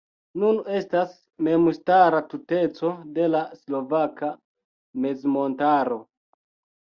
[0.43, 1.11] Nun estas
[1.47, 4.29] memstara tuteco de la Slovaka
[5.05, 5.99] Mezmontaro.